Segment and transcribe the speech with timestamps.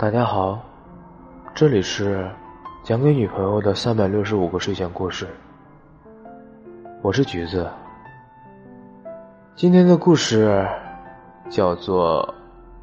[0.00, 0.58] 大家好，
[1.54, 2.26] 这里是
[2.82, 5.28] 讲给女朋友的三百六十五个睡前故事。
[7.02, 7.70] 我是橘子，
[9.54, 10.66] 今天的故事
[11.50, 12.34] 叫做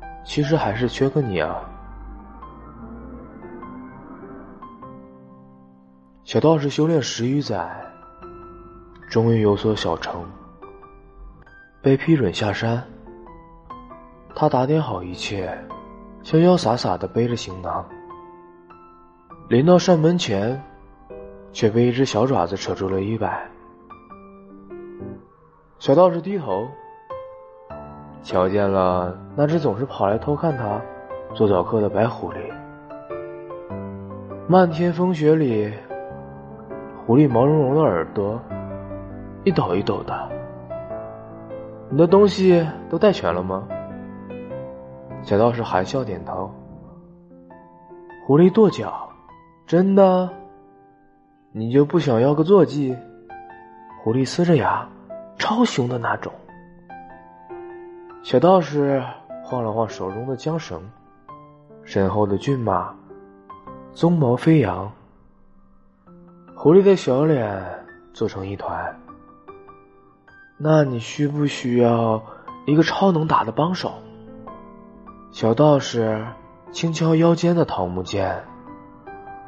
[0.23, 1.59] 《其实还是缺个你啊》。
[6.23, 7.67] 小道士修炼十余载，
[9.09, 10.23] 终于有所小成，
[11.81, 12.83] 被批准下山。
[14.35, 15.59] 他打点好一切。
[16.27, 17.85] 潇潇洒洒的背着行囊，
[19.47, 20.61] 临到山门前，
[21.53, 23.49] 却被一只小爪子扯住了衣摆。
[25.79, 26.67] 小道士低头，
[28.23, 30.81] 瞧见了那只总是跑来偷看他
[31.33, 32.35] 做早课的白狐狸。
[34.49, 35.71] 漫天风雪里，
[37.05, 38.37] 狐狸毛茸茸的耳朵
[39.45, 40.29] 一抖一抖的。
[41.87, 43.65] 你的东西都带全了吗？
[45.23, 46.49] 小道士含笑点头。
[48.25, 49.09] 狐狸跺脚
[49.67, 50.29] ：“真的？
[51.51, 52.95] 你就不想要个坐骑？”
[54.03, 54.87] 狐狸呲着牙，
[55.37, 56.31] 超凶的那种。
[58.23, 59.03] 小道士
[59.43, 60.81] 晃了晃手中的缰绳，
[61.83, 62.93] 身后的骏马
[63.93, 64.91] 鬃毛飞扬。
[66.55, 67.63] 狐狸的小脸
[68.13, 68.95] 做成一团。
[70.57, 72.21] 那你需不需要
[72.65, 73.93] 一个超能打的帮手？
[75.39, 76.25] 小道士
[76.71, 78.43] 轻敲腰间的桃木剑，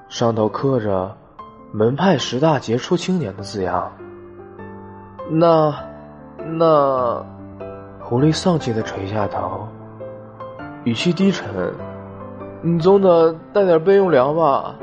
[0.08, 1.18] 上头刻着
[1.74, 3.92] “门派十大杰出青年”的字样。
[5.32, 5.74] 那，
[6.46, 7.26] 那，
[8.00, 9.68] 狐狸丧气的垂下头，
[10.84, 11.74] 语气低沉
[12.62, 14.76] ：“你总得带点备用粮吧？”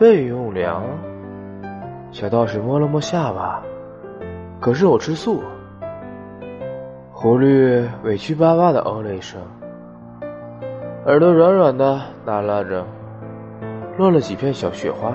[0.00, 0.82] 备用粮？
[2.12, 3.62] 小道士摸了摸下巴
[4.58, 5.42] ：“可是我吃素。”
[7.12, 9.38] 狐狸委屈巴巴的哦了一声。
[11.04, 12.86] 耳朵软软的耷拉着，
[13.98, 15.12] 落了几片小雪花。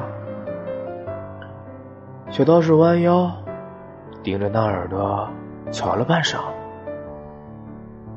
[2.30, 3.32] 小道士弯腰，
[4.22, 5.30] 盯着那耳朵
[5.72, 6.40] 瞧了半晌，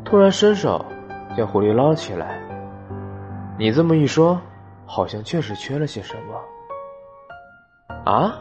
[0.05, 0.85] 突然伸手
[1.37, 2.41] 将狐狸捞起来。
[3.57, 4.41] 你这么一说，
[4.85, 6.35] 好像确实缺了些什么。
[8.05, 8.35] 啊！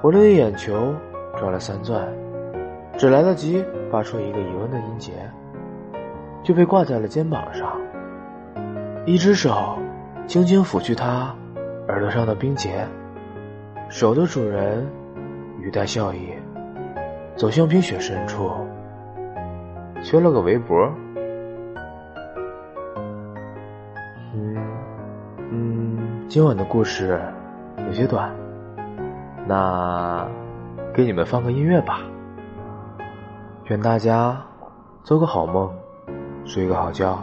[0.00, 0.94] 狐狸的眼球
[1.36, 2.06] 转了三转，
[2.96, 5.12] 只来得及发出一个疑问的音节，
[6.44, 7.76] 就被挂在了肩膀上。
[9.06, 9.78] 一只手
[10.26, 11.34] 轻轻抚去他
[11.88, 12.86] 耳朵上的冰结，
[13.90, 14.86] 手的主人
[15.60, 16.32] 语带笑意，
[17.36, 18.50] 走向冰雪深处，
[20.02, 20.90] 缺了个围脖。
[24.32, 24.56] 嗯
[25.50, 27.20] 嗯，今晚的故事
[27.86, 28.34] 有些短，
[29.46, 30.26] 那
[30.94, 32.00] 给你们放个音乐吧。
[33.66, 34.42] 愿大家
[35.02, 35.70] 做个好梦，
[36.46, 37.22] 睡个好觉。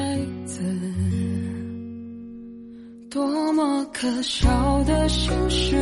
[3.21, 5.75] 多么可笑的心事，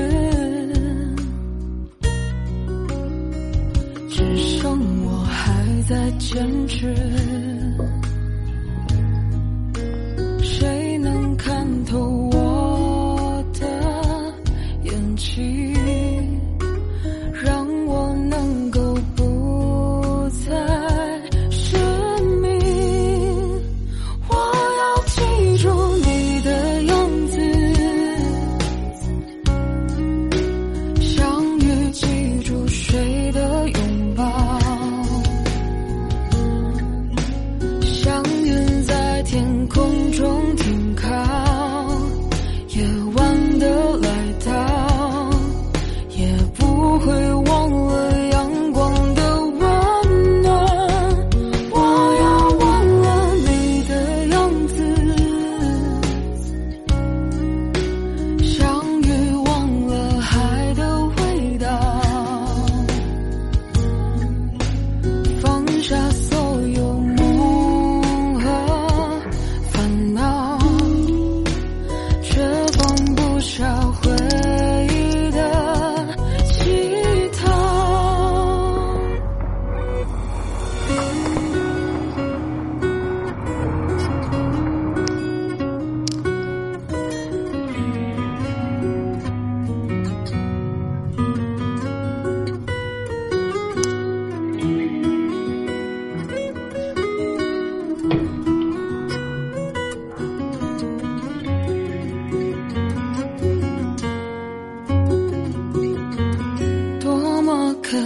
[4.09, 6.93] 只剩我还在坚持。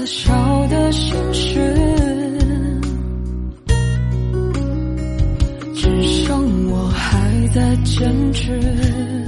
[0.05, 1.73] 小的心事
[5.73, 9.22] 只剩我还在坚持。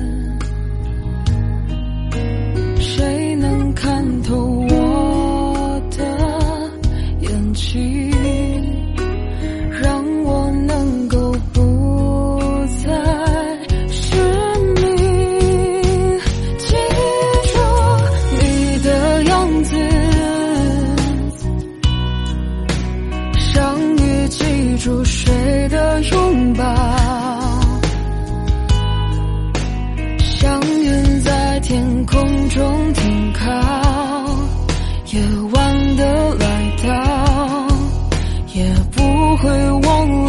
[24.85, 25.33] 如水
[25.69, 26.63] 的拥抱
[30.19, 33.43] 祥云在天空中停靠
[35.11, 35.19] 夜
[35.53, 36.45] 晚的来
[36.83, 37.67] 到
[38.53, 39.01] 也不
[39.37, 39.49] 会
[39.87, 40.24] 忘了